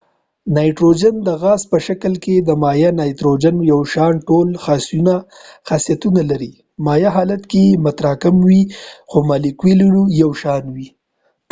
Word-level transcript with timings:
نایتروجن 0.55 1.15
د 1.27 1.29
غاز 1.41 1.61
په 1.71 1.77
شکل 1.87 2.13
کې 2.23 2.35
د 2.39 2.49
مایع 2.63 2.91
نایتروجن 2.99 3.55
یو 3.71 3.79
شان 3.93 4.13
ټول 4.27 4.47
خاصیتونه 5.67 6.21
لري 6.31 6.53
مایع 6.85 7.09
حالت 7.17 7.41
یې 7.59 7.67
متراکم 7.85 8.35
وي 8.47 8.61
خو 9.09 9.17
مالیکولونه 9.29 10.01
یې 10.07 10.15
یو 10.23 10.31
شان 10.41 10.63
وي 10.75 10.87